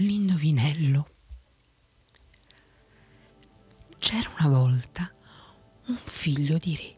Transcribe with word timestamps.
L'indovinello. 0.00 1.08
C'era 3.98 4.30
una 4.38 4.48
volta 4.48 5.12
un 5.86 5.96
figlio 5.96 6.56
di 6.56 6.76
re, 6.76 6.94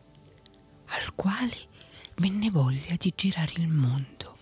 al 0.88 1.15
quale 1.15 1.57
venne 2.17 2.51
voglia 2.51 2.97
di 2.99 3.11
girare 3.17 3.55
il 3.57 3.69
mondo. 3.69 4.37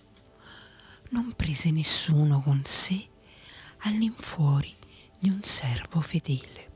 Non 1.11 1.31
prese 1.37 1.71
nessuno 1.71 2.41
con 2.41 2.65
sé 2.65 3.07
all'infuori 3.83 4.75
di 5.17 5.29
un 5.29 5.41
servo 5.41 6.01
fedele. 6.01 6.71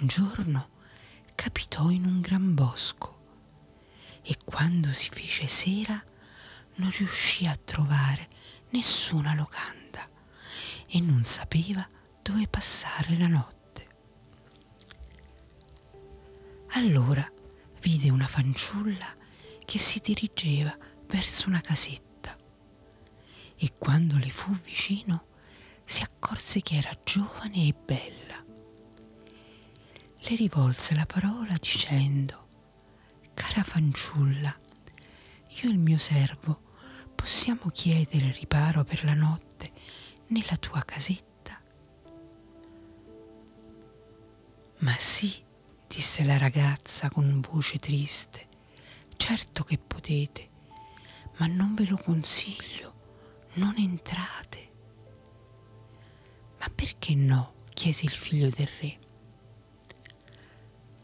Un 0.00 0.06
giorno 0.06 0.70
capitò 1.34 1.90
in 1.90 2.06
un 2.06 2.22
gran 2.22 2.54
bosco 2.54 3.18
e 4.22 4.38
quando 4.42 4.90
si 4.94 5.10
fece 5.10 5.46
sera 5.46 6.02
non 6.76 6.90
riuscì 6.96 7.46
a 7.46 7.54
trovare 7.62 8.28
nessuna 8.70 9.34
locanda 9.34 10.08
e 10.88 11.00
non 11.00 11.24
sapeva 11.24 11.86
dove 12.22 12.46
passare 12.48 13.16
la 13.16 13.26
notte. 13.26 13.54
Allora 16.72 17.30
vide 17.80 18.10
una 18.10 18.26
fanciulla 18.26 19.14
che 19.64 19.78
si 19.78 20.00
dirigeva 20.02 20.76
verso 21.06 21.48
una 21.48 21.60
casetta 21.60 22.36
e 23.56 23.72
quando 23.78 24.18
le 24.18 24.30
fu 24.30 24.52
vicino 24.52 25.26
si 25.84 26.02
accorse 26.02 26.60
che 26.60 26.76
era 26.76 26.92
giovane 27.04 27.68
e 27.68 27.74
bella. 27.74 28.44
Le 30.18 30.36
rivolse 30.36 30.94
la 30.94 31.06
parola 31.06 31.54
dicendo, 31.58 32.44
Cara 33.34 33.62
fanciulla, 33.62 34.54
io 35.62 35.68
e 35.68 35.72
il 35.72 35.78
mio 35.78 35.98
servo 35.98 36.65
possiamo 37.26 37.70
chiedere 37.72 38.30
riparo 38.30 38.84
per 38.84 39.02
la 39.02 39.14
notte 39.14 39.72
nella 40.28 40.56
tua 40.58 40.80
casetta? 40.84 41.60
Ma 44.78 44.92
sì, 44.96 45.42
disse 45.88 46.22
la 46.22 46.38
ragazza 46.38 47.10
con 47.10 47.40
voce 47.40 47.80
triste, 47.80 48.46
certo 49.16 49.64
che 49.64 49.76
potete, 49.76 50.46
ma 51.38 51.46
non 51.46 51.74
ve 51.74 51.88
lo 51.88 51.96
consiglio, 51.96 52.94
non 53.54 53.74
entrate. 53.76 54.68
Ma 56.60 56.70
perché 56.72 57.16
no? 57.16 57.54
chiese 57.74 58.04
il 58.04 58.12
figlio 58.12 58.50
del 58.50 58.70
re. 58.78 58.98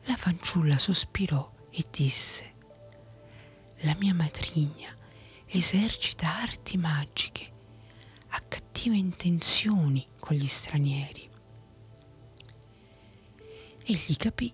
La 0.05 0.15
fanciulla 0.15 0.79
sospirò 0.79 1.53
e 1.71 1.85
disse, 1.91 2.53
la 3.79 3.97
mia 3.99 4.15
matrigna 4.15 5.01
esercita 5.55 6.41
arti 6.41 6.79
magiche, 6.79 7.51
ha 8.29 8.41
cattive 8.41 8.97
intenzioni 8.97 10.07
con 10.19 10.35
gli 10.35 10.47
stranieri. 10.47 11.29
Egli 13.85 14.17
capì 14.17 14.53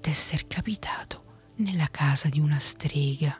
d'esser 0.00 0.46
capitato 0.46 1.24
nella 1.56 1.88
casa 1.88 2.30
di 2.30 2.40
una 2.40 2.58
strega, 2.58 3.38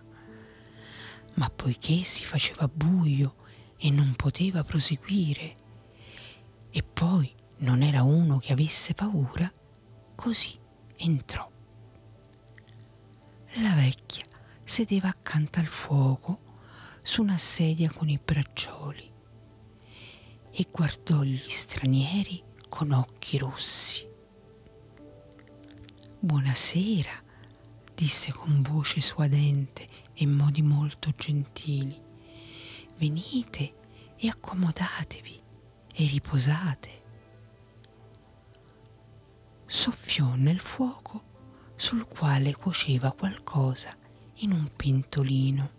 ma 1.35 1.49
poiché 1.49 2.03
si 2.03 2.25
faceva 2.25 2.69
buio 2.69 3.37
e 3.79 3.91
non 3.91 4.15
poteva 4.15 4.63
proseguire, 4.63 5.57
e 6.71 6.83
poi 6.83 7.33
non 7.59 7.81
era 7.81 8.03
uno 8.03 8.37
che 8.37 8.53
avesse 8.53 8.93
paura, 8.93 9.51
così 10.15 10.55
entrò. 10.97 11.51
La 13.63 13.73
vecchia 13.75 14.27
sedeva 14.63 15.09
accanto 15.09 15.59
al 15.59 15.67
fuoco 15.67 16.47
su 17.09 17.23
una 17.23 17.39
sedia 17.39 17.91
con 17.91 18.11
i 18.11 18.21
braccioli 18.23 19.11
e 20.51 20.67
guardò 20.71 21.23
gli 21.23 21.39
stranieri 21.49 22.45
con 22.69 22.91
occhi 22.91 23.39
rossi. 23.39 24.07
Buonasera, 26.21 27.25
disse 27.95 28.31
con 28.31 28.61
voce 28.61 29.01
suadente 29.01 29.87
e 30.13 30.27
modi 30.27 30.61
molto 30.61 31.15
gentili. 31.17 31.99
Venite 32.99 33.75
e 34.17 34.29
accomodatevi 34.29 35.41
e 35.95 36.07
riposate. 36.09 37.03
Soffiò 39.65 40.35
nel 40.35 40.61
fuoco 40.61 41.23
sul 41.75 42.07
quale 42.07 42.55
cuoceva 42.55 43.13
qualcosa 43.13 43.97
in 44.41 44.53
un 44.53 44.69
pentolino. 44.77 45.78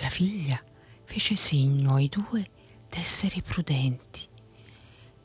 La 0.00 0.10
figlia 0.10 0.62
fece 1.04 1.36
segno 1.36 1.94
ai 1.94 2.08
due 2.08 2.46
d'essere 2.88 3.42
prudenti, 3.42 4.26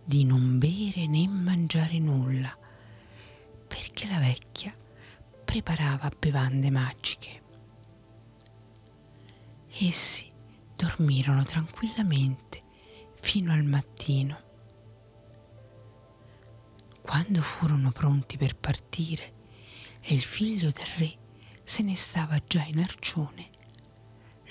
di 0.04 0.24
non 0.26 0.58
bere 0.58 1.08
né 1.08 1.28
mangiare 1.28 2.00
nulla, 2.00 2.56
perché 3.68 4.08
la 4.08 4.20
vecchia 4.20 4.76
preparava 5.46 6.12
bevande 6.18 6.70
magiche. 6.70 7.42
Essi 9.80 10.28
dormirono 10.76 11.44
tranquillamente 11.44 12.62
fino 13.20 13.54
al 13.54 13.64
mattino. 13.64 14.52
Quando 17.02 17.42
furono 17.42 17.92
pronti 17.92 18.38
per 18.38 18.56
partire 18.56 19.34
e 20.02 20.14
il 20.14 20.22
figlio 20.24 20.70
del 20.72 20.86
re 20.98 21.18
se 21.64 21.84
ne 21.84 21.96
stava 21.96 22.42
già 22.46 22.64
in 22.64 22.80
arcione, 22.80 23.50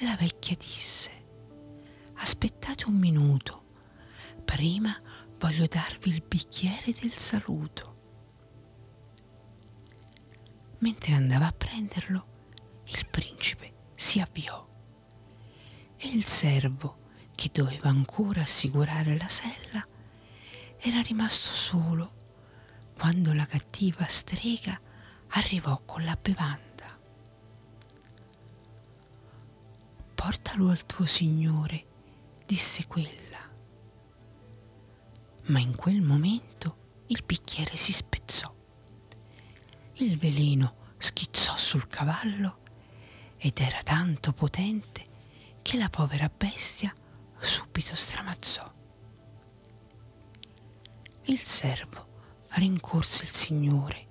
la 0.02 0.16
vecchia 0.16 0.56
disse, 0.56 1.10
aspettate 2.14 2.86
un 2.86 2.94
minuto, 2.94 3.64
prima 4.44 4.96
voglio 5.38 5.66
darvi 5.66 6.10
il 6.10 6.22
bicchiere 6.26 6.92
del 6.92 7.12
saluto. 7.12 7.90
Mentre 10.78 11.14
andava 11.14 11.46
a 11.46 11.52
prenderlo, 11.52 12.26
il 12.86 13.06
principe 13.06 13.72
si 13.94 14.20
avviò 14.20 14.66
e 15.96 16.08
il 16.08 16.24
servo, 16.24 16.98
che 17.34 17.50
doveva 17.52 17.88
ancora 17.88 18.42
assicurare 18.42 19.16
la 19.16 19.28
sella, 19.28 19.86
era 20.78 21.00
rimasto 21.00 21.52
solo 21.52 22.12
quando 22.98 23.32
la 23.32 23.46
cattiva 23.46 24.04
strega 24.04 24.78
arrivò 25.28 25.80
con 25.84 26.04
la 26.04 26.18
bevanda. 26.20 26.98
Portalo 30.22 30.68
al 30.68 30.86
tuo 30.86 31.04
Signore, 31.04 31.84
disse 32.46 32.86
quella. 32.86 33.40
Ma 35.46 35.58
in 35.58 35.74
quel 35.74 36.00
momento 36.00 37.02
il 37.08 37.24
bicchiere 37.26 37.74
si 37.74 37.92
spezzò. 37.92 38.54
Il 39.94 40.16
veleno 40.18 40.76
schizzò 40.96 41.56
sul 41.56 41.88
cavallo 41.88 42.58
ed 43.36 43.58
era 43.58 43.82
tanto 43.82 44.32
potente 44.32 45.04
che 45.60 45.76
la 45.76 45.88
povera 45.88 46.28
bestia 46.28 46.94
subito 47.40 47.96
stramazzò. 47.96 48.70
Il 51.24 51.40
servo 51.40 52.46
rincorse 52.50 53.24
il 53.24 53.30
Signore 53.30 54.06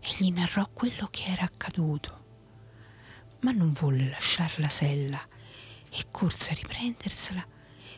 e 0.00 0.08
gli 0.16 0.32
narrò 0.32 0.66
quello 0.72 1.06
che 1.10 1.24
era 1.24 1.42
accaduto 1.42 2.17
ma 3.40 3.52
non 3.52 3.72
volle 3.72 4.08
lasciare 4.08 4.54
la 4.58 4.68
sella 4.68 5.20
e 5.90 6.04
corse 6.10 6.52
a 6.52 6.54
riprendersela 6.54 7.46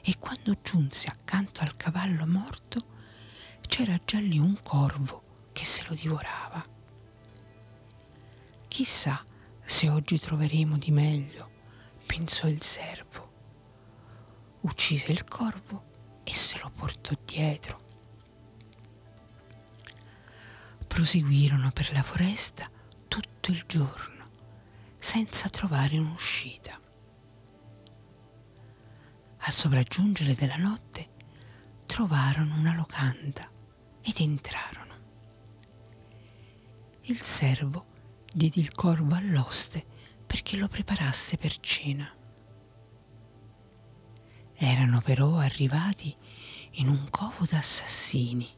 e 0.03 0.19
quando 0.19 0.57
giunse 0.63 1.09
accanto 1.09 1.61
al 1.61 1.77
cavallo 1.77 2.27
morto 2.27 2.99
c'era 3.67 3.99
già 4.05 4.19
lì 4.19 4.39
un 4.39 4.61
corvo 4.63 5.23
che 5.53 5.65
se 5.65 5.85
lo 5.89 5.95
divorava. 5.95 6.63
Chissà 8.69 9.23
se 9.61 9.89
oggi 9.89 10.19
troveremo 10.19 10.77
di 10.77 10.91
meglio, 10.91 11.51
pensò 12.07 12.49
il 12.49 12.63
servo. 12.63 13.29
Uccise 14.61 15.13
il 15.13 15.25
corvo 15.25 15.85
e 16.25 16.35
se 16.35 16.59
lo 16.61 16.71
portò 16.71 17.15
dietro. 17.25 17.89
Proseguirono 20.87 21.71
per 21.71 21.93
la 21.93 22.03
foresta 22.03 22.69
tutto 23.07 23.51
il 23.51 23.65
giorno 23.67 24.20
senza 25.11 25.49
trovare 25.49 25.99
un'uscita. 25.99 26.81
Al 29.39 29.53
sopraggiungere 29.53 30.37
della 30.37 30.55
notte 30.57 31.09
trovarono 31.85 32.55
una 32.55 32.77
locanda 32.77 33.51
ed 34.03 34.21
entrarono. 34.21 34.95
Il 37.01 37.21
servo 37.23 37.87
diede 38.33 38.61
il 38.61 38.71
corvo 38.71 39.17
all'oste 39.17 39.85
perché 40.25 40.57
lo 40.57 40.69
preparasse 40.69 41.37
per 41.37 41.59
cena. 41.59 42.09
Erano 44.55 45.01
però 45.01 45.39
arrivati 45.39 46.17
in 46.75 46.87
un 46.87 47.11
covo 47.11 47.45
d'assassini 47.47 48.49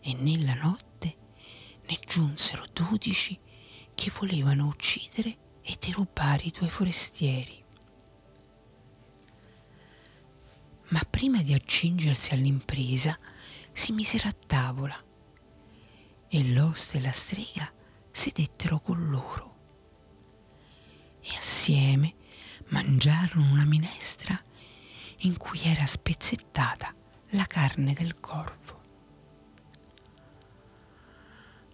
e 0.00 0.14
nella 0.14 0.54
notte 0.54 1.16
ne 1.86 1.98
giunsero 2.04 2.66
dodici 2.72 3.38
che 3.98 4.12
volevano 4.16 4.68
uccidere 4.68 5.36
e 5.60 5.76
derubare 5.76 6.44
i 6.44 6.54
due 6.56 6.68
forestieri. 6.68 7.64
Ma 10.90 11.00
prima 11.10 11.42
di 11.42 11.52
accingersi 11.52 12.32
all'impresa 12.32 13.18
si 13.72 13.90
misero 13.90 14.28
a 14.28 14.36
tavola 14.46 15.04
e 16.28 16.48
l'oste 16.52 16.98
e 16.98 17.00
la 17.00 17.10
strega 17.10 17.72
sedettero 18.12 18.78
con 18.78 19.10
loro 19.10 19.56
e 21.20 21.34
assieme 21.34 22.14
mangiarono 22.68 23.50
una 23.50 23.64
minestra 23.64 24.40
in 25.22 25.36
cui 25.36 25.60
era 25.64 25.84
spezzettata 25.84 26.94
la 27.30 27.46
carne 27.46 27.94
del 27.94 28.20
corvo. 28.20 28.76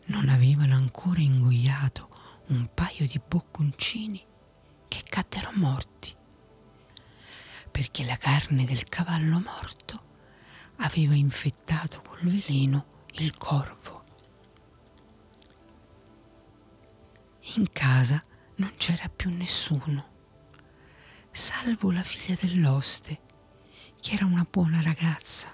Non 0.06 0.30
avevano 0.30 0.74
ancora 0.74 1.20
ingoiato 1.20 2.12
un 2.48 2.68
paio 2.74 3.06
di 3.06 3.20
bocconcini 3.26 4.22
che 4.88 5.02
caddero 5.08 5.50
morti, 5.54 6.14
perché 7.70 8.04
la 8.04 8.16
carne 8.16 8.64
del 8.64 8.84
cavallo 8.84 9.40
morto 9.40 10.02
aveva 10.76 11.14
infettato 11.14 12.02
col 12.02 12.20
veleno 12.22 13.02
il 13.14 13.34
corvo. 13.34 14.02
In 17.56 17.70
casa 17.72 18.22
non 18.56 18.72
c'era 18.76 19.08
più 19.08 19.30
nessuno, 19.30 20.12
salvo 21.30 21.90
la 21.90 22.02
figlia 22.02 22.36
dell'oste, 22.40 23.20
che 24.00 24.14
era 24.14 24.26
una 24.26 24.46
buona 24.48 24.82
ragazza 24.82 25.52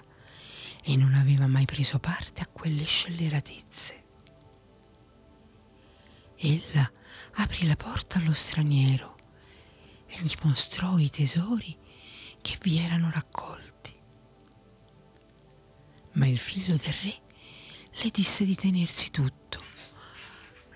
e 0.83 0.95
non 0.97 1.13
aveva 1.13 1.47
mai 1.47 1.65
preso 1.65 1.99
parte 1.99 2.41
a 2.41 2.47
quelle 2.47 2.83
scelleratezze. 2.83 4.00
Ella 6.43 6.91
aprì 7.35 7.67
la 7.67 7.75
porta 7.75 8.17
allo 8.17 8.33
straniero 8.33 9.15
e 10.07 10.17
gli 10.21 10.33
mostrò 10.41 10.97
i 10.97 11.07
tesori 11.07 11.77
che 12.41 12.57
vi 12.61 12.79
erano 12.79 13.11
raccolti. 13.11 13.93
Ma 16.13 16.25
il 16.25 16.39
figlio 16.39 16.75
del 16.75 16.93
re 17.03 17.21
le 17.91 18.09
disse 18.09 18.43
di 18.43 18.55
tenersi 18.55 19.11
tutto. 19.11 19.61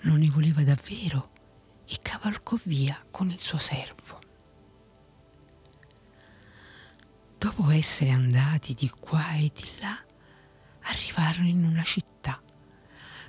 Non 0.02 0.20
ne 0.20 0.30
voleva 0.30 0.62
davvero 0.64 1.32
e 1.88 1.98
cavalcò 2.00 2.58
via 2.66 3.04
con 3.10 3.32
il 3.32 3.40
suo 3.40 3.58
servo. 3.58 4.22
Dopo 7.40 7.72
essere 7.72 8.12
andati 8.12 8.76
di 8.76 8.88
qua 9.00 9.34
e 9.34 9.52
di 9.52 9.68
là, 9.80 10.00
arrivarono 10.82 11.48
in 11.48 11.64
una 11.66 11.84
città 11.84 12.15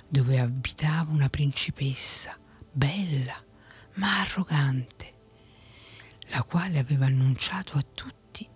dove 0.07 0.39
abitava 0.39 1.11
una 1.11 1.29
principessa 1.29 2.37
bella 2.71 3.43
ma 3.95 4.19
arrogante, 4.21 5.13
la 6.27 6.43
quale 6.43 6.77
aveva 6.79 7.05
annunciato 7.05 7.77
a 7.77 7.81
tutti 7.81 8.47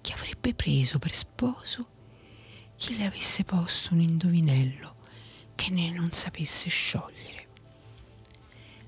che 0.00 0.12
avrebbe 0.12 0.54
preso 0.54 0.98
per 0.98 1.14
sposo 1.14 1.88
chi 2.76 2.96
le 2.96 3.06
avesse 3.06 3.44
posto 3.44 3.94
un 3.94 4.00
indovinello 4.00 4.96
che 5.54 5.70
ne 5.70 5.90
non 5.90 6.12
sapesse 6.12 6.68
sciogliere 6.68 7.36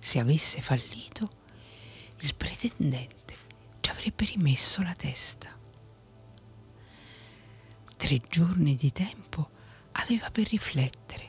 se 0.09 0.19
avesse 0.21 0.63
fallito, 0.63 1.31
il 2.21 2.35
pretendente 2.35 3.37
ci 3.81 3.91
avrebbe 3.91 4.25
rimesso 4.25 4.83
la 4.83 4.95
testa. 4.95 5.55
Tre 7.97 8.21
giorni 8.29 8.75
di 8.75 8.91
tempo 8.91 9.51
aveva 9.93 10.31
per 10.31 10.49
riflettere, 10.49 11.28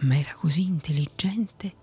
ma 0.00 0.18
era 0.18 0.34
così 0.34 0.62
intelligente 0.62 1.74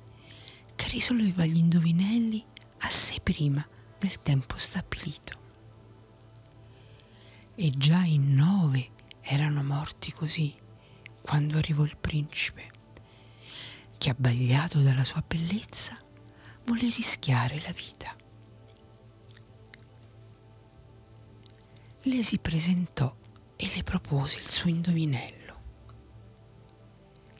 che 0.75 0.87
risolveva 0.89 1.45
gli 1.45 1.57
indovinelli 1.57 2.43
assai 2.79 3.19
prima 3.21 3.65
del 3.97 4.21
tempo 4.21 4.57
stabilito. 4.57 5.45
E 7.55 7.69
già 7.71 8.03
in 8.03 8.33
nove 8.33 8.89
erano 9.21 9.63
morti 9.63 10.11
così 10.11 10.55
quando 11.21 11.57
arrivò 11.57 11.83
il 11.83 11.97
principe 11.97 12.71
che 13.97 14.09
abbagliato 14.11 14.79
dalla 14.81 15.03
sua 15.03 15.23
bellezza 15.25 15.97
volle 16.65 16.89
rischiare 16.89 17.59
la 17.61 17.71
vita. 17.71 18.15
Le 22.03 22.23
si 22.23 22.37
presentò 22.37 23.13
e 23.55 23.71
le 23.75 23.83
propose 23.83 24.37
il 24.37 24.49
suo 24.49 24.69
indovinello. 24.69 25.37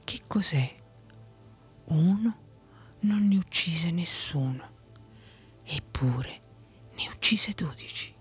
Che 0.07 0.21
cos'è? 0.25 0.74
Uno 1.88 2.38
non 3.00 3.27
ne 3.27 3.36
uccise 3.36 3.92
nessuno, 3.92 4.71
eppure 5.65 6.42
ne 6.94 7.09
uccise 7.09 7.51
dodici. 7.51 8.15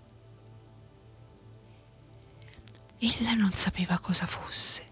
Ella 2.97 3.33
non 3.35 3.53
sapeva 3.53 3.99
cosa 3.99 4.25
fosse. 4.25 4.85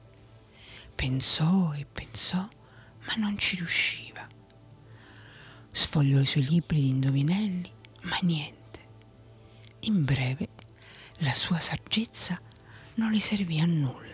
Pensò 0.95 1.74
e 1.74 1.86
pensò 1.86 2.47
ma 3.07 3.13
non 3.18 3.38
ci 3.38 3.57
riusciva. 3.57 4.25
Sfogliò 5.71 6.21
i 6.21 6.25
suoi 6.25 6.48
libri 6.48 6.80
di 6.80 6.89
indovinelli, 6.91 7.74
ma 8.03 8.18
niente. 8.21 8.80
In 9.81 10.06
breve, 10.06 10.48
la 11.18 11.33
sua 11.33 11.59
saggezza 11.59 12.39
non 12.94 13.12
le 13.12 13.19
servì 13.19 13.59
a 13.59 13.65
nulla. 13.65 14.05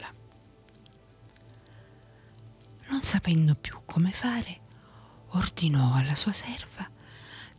Non 2.92 3.04
sapendo 3.04 3.56
più 3.56 3.84
come 3.86 4.12
fare, 4.12 4.60
ordinò 5.30 5.94
alla 5.96 6.14
sua 6.14 6.34
serva 6.34 6.86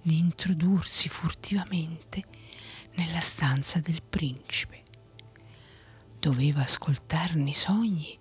di 0.02 0.18
introdursi 0.18 1.08
furtivamente 1.08 2.22
nella 2.96 3.20
stanza 3.20 3.80
del 3.80 4.02
principe. 4.02 4.82
Doveva 6.18 6.60
ascoltarne 6.60 7.48
i 7.48 7.54
sogni 7.54 8.14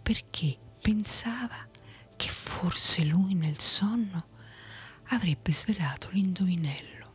perché 0.00 0.56
pensava 0.80 1.68
che 2.16 2.28
forse 2.30 3.04
lui 3.04 3.34
nel 3.34 3.60
sonno 3.60 4.28
avrebbe 5.08 5.52
svelato 5.52 6.08
l'indovinello. 6.10 7.12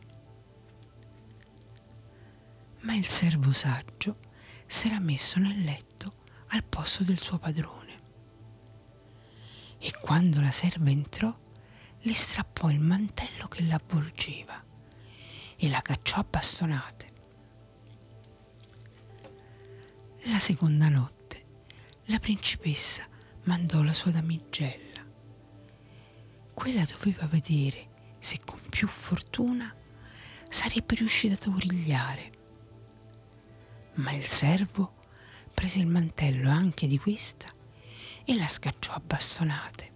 Ma 2.82 2.94
il 2.94 3.08
servo 3.08 3.50
saggio 3.50 4.18
s'era 4.66 5.00
messo 5.00 5.40
nel 5.40 5.60
letto 5.62 6.14
al 6.48 6.62
posto 6.62 7.02
del 7.02 7.18
suo 7.18 7.38
padrone. 7.38 7.81
E 9.84 9.92
quando 10.00 10.40
la 10.40 10.50
serva 10.50 10.90
entrò, 10.90 11.34
le 12.04 12.14
strappò 12.14 12.70
il 12.70 12.80
mantello 12.80 13.48
che 13.48 13.62
l'avvolgeva 13.62 14.64
e 15.56 15.68
la 15.68 15.82
cacciò 15.82 16.20
a 16.20 16.26
bastonate. 16.28 17.10
La 20.24 20.38
seconda 20.38 20.88
notte 20.88 21.44
la 22.06 22.18
principessa 22.18 23.06
mandò 23.44 23.82
la 23.82 23.92
sua 23.92 24.12
damigella 24.12 24.92
quella 26.54 26.84
doveva 26.84 27.26
vedere 27.26 27.88
se 28.20 28.38
con 28.44 28.60
più 28.68 28.86
fortuna 28.86 29.74
sarebbe 30.48 30.94
riuscita 30.94 31.34
ad 31.34 31.52
origliare. 31.52 32.30
Ma 33.94 34.12
il 34.12 34.24
servo 34.24 34.94
prese 35.52 35.80
il 35.80 35.86
mantello 35.86 36.50
anche 36.50 36.86
di 36.86 36.98
questa 36.98 37.46
e 38.24 38.34
la 38.36 38.48
scacciò 38.48 38.92
a 38.92 39.02
bastonate. 39.04 39.90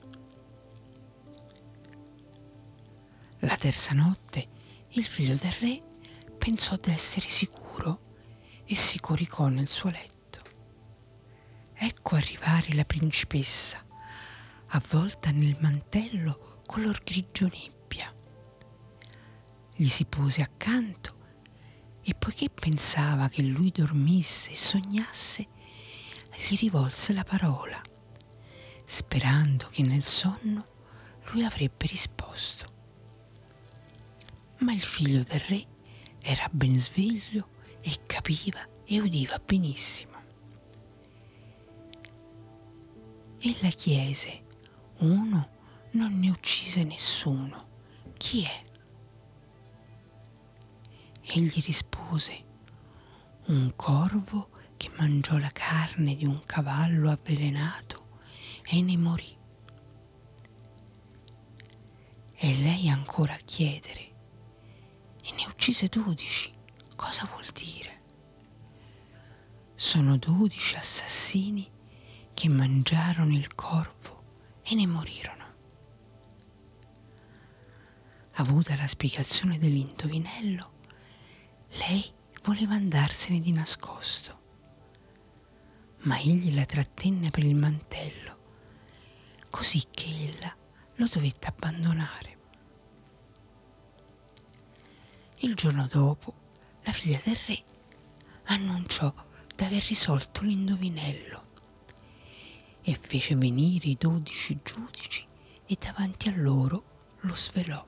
La 3.41 3.57
terza 3.57 3.93
notte 3.93 4.49
il 4.91 5.05
figlio 5.05 5.37
del 5.37 5.53
re 5.61 5.83
pensò 6.39 6.77
d'essere 6.77 7.29
sicuro 7.29 8.01
e 8.65 8.75
si 8.75 8.99
coricò 8.99 9.49
nel 9.49 9.69
suo 9.69 9.91
letto. 9.91 10.43
Ecco 11.75 12.17
arrivare 12.17 12.75
la 12.75 12.85
principessa, 12.85 13.85
avvolta 14.69 15.31
nel 15.31 15.57
mantello 15.61 16.63
color 16.67 17.03
grigio 17.05 17.49
nebbia. 17.49 18.13
Gli 19.75 19.89
si 19.89 20.07
pose 20.07 20.43
accanto 20.43 21.15
e 22.03 22.15
poiché 22.15 22.49
pensava 22.49 23.29
che 23.29 23.43
lui 23.43 23.71
dormisse 23.71 24.53
e 24.53 24.57
sognasse, 24.57 25.47
gli 26.49 26.57
rivolse 26.57 27.13
la 27.13 27.25
parola, 27.25 27.81
sperando 28.89 29.67
che 29.67 29.83
nel 29.83 30.05
sonno 30.05 30.65
lui 31.33 31.45
avrebbe 31.45 31.87
risposto. 31.87 32.73
Ma 34.59 34.73
il 34.73 34.81
figlio 34.81 35.25
del 35.25 35.41
re 35.41 35.67
era 36.23 36.49
ben 36.53 36.79
sveglio 36.79 37.49
e 37.81 37.93
capiva 38.07 38.65
e 38.85 39.01
udiva 39.01 39.39
benissimo. 39.45 40.15
Ella 43.41 43.69
chiese, 43.71 44.45
uno 44.99 45.49
non 45.91 46.19
ne 46.21 46.31
uccise 46.31 46.85
nessuno. 46.85 47.65
Chi 48.17 48.45
è? 48.45 48.65
Egli 51.23 51.61
rispose, 51.65 52.45
un 53.47 53.73
corvo 53.75 54.51
che 54.77 54.91
mangiò 54.97 55.39
la 55.39 55.51
carne 55.51 56.15
di 56.15 56.25
un 56.25 56.41
cavallo 56.47 57.11
avvelenato 57.11 57.96
e 58.69 58.83
ne 58.83 58.97
morì. 58.97 59.37
E 62.39 62.55
lei 62.59 62.89
ancora 62.89 63.35
a 63.35 63.41
chiedere, 63.45 64.01
e 65.23 65.33
ne 65.35 65.47
uccise 65.47 65.89
dodici, 65.89 66.53
cosa 66.95 67.27
vuol 67.27 67.47
dire? 67.53 67.97
sono 69.79 70.17
dodici 70.17 70.75
assassini 70.75 71.71
che 72.33 72.49
mangiarono 72.49 73.35
il 73.35 73.55
corvo 73.55 74.23
e 74.63 74.75
ne 74.75 74.87
morirono. 74.87 75.45
Avuta 78.39 78.75
la 78.77 78.87
spiegazione 78.87 79.59
dell'indovinello, 79.59 80.73
lei 81.87 82.05
voleva 82.43 82.75
andarsene 82.75 83.39
di 83.41 83.53
nascosto, 83.53 84.41
ma 86.01 86.19
egli 86.19 86.55
la 86.55 86.65
trattenne 86.65 87.31
per 87.31 87.45
il 87.45 87.55
mantello, 87.55 88.36
così 89.57 89.83
che 89.91 90.07
ella 90.07 90.55
lo 90.97 91.07
dovette 91.11 91.47
abbandonare. 91.47 92.37
Il 95.39 95.55
giorno 95.55 95.87
dopo, 95.87 96.35
la 96.83 96.93
figlia 96.93 97.19
del 97.25 97.39
re 97.47 97.65
annunciò 98.45 99.15
d'aver 99.55 99.83
risolto 99.87 100.43
l'indovinello 100.43 101.45
e 102.83 102.99
fece 103.01 103.35
venire 103.35 103.89
i 103.89 103.97
dodici 103.99 104.61
giudici 104.63 105.25
e 105.65 105.79
davanti 105.81 106.29
a 106.29 106.37
loro 106.37 107.15
lo 107.21 107.35
svelò. 107.35 107.83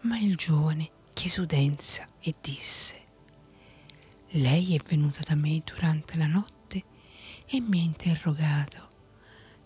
Ma 0.00 0.18
il 0.18 0.36
giovane 0.36 0.90
chiese 1.12 1.42
udenza 1.42 2.06
e 2.18 2.34
disse, 2.40 3.04
lei 4.28 4.74
è 4.74 4.80
venuta 4.88 5.20
da 5.22 5.34
me 5.34 5.60
durante 5.62 6.16
la 6.16 6.26
notte 6.26 6.82
e 7.44 7.60
mi 7.60 7.80
ha 7.80 7.84
interrogato, 7.84 8.87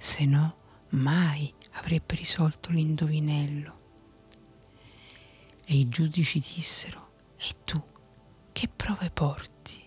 se 0.02 0.24
no 0.24 0.56
mai 0.90 1.54
avrebbe 1.74 2.16
risolto 2.16 2.70
l'indovinello. 2.72 3.78
E 5.64 5.76
i 5.76 5.88
giudici 5.88 6.40
dissero, 6.40 7.12
e 7.36 7.46
tu 7.64 7.80
che 8.50 8.66
prove 8.66 9.10
porti? 9.10 9.80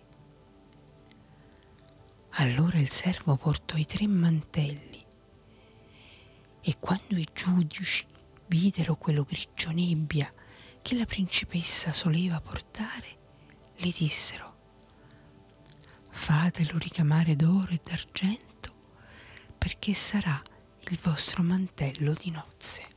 Allora 2.37 2.79
il 2.79 2.87
servo 2.87 3.35
portò 3.35 3.75
i 3.75 3.85
tre 3.85 4.07
mantelli 4.07 5.03
e 6.61 6.75
quando 6.79 7.17
i 7.17 7.27
giudici 7.33 8.05
videro 8.47 8.95
quello 8.95 9.23
grigio 9.23 9.71
nebbia 9.71 10.33
che 10.81 10.95
la 10.95 11.05
principessa 11.05 11.91
soleva 11.91 12.39
portare, 12.39 13.17
le 13.75 13.91
dissero 13.91 14.53
fatelo 16.09 16.77
ricamare 16.77 17.35
d'oro 17.35 17.71
e 17.71 17.81
d'argento 17.83 18.54
perché 19.65 19.95
sarà 19.95 20.39
il 20.91 20.99
vostro 21.01 21.41
mantello 21.41 22.13
di 22.13 22.29
nozze. 22.29 22.94